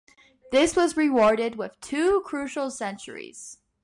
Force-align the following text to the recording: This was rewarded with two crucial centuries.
This 0.51 0.75
was 0.75 0.97
rewarded 0.97 1.57
with 1.59 1.79
two 1.79 2.21
crucial 2.25 2.71
centuries. 2.71 3.59